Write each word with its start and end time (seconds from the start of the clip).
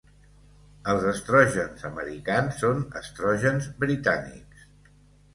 Els 0.93 1.03
estrògens 1.09 1.83
americans 1.89 2.57
són 2.61 2.81
estrògens 3.01 3.67
britànics. 3.85 4.65